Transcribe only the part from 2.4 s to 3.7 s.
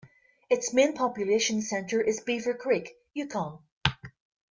Creek, Yukon.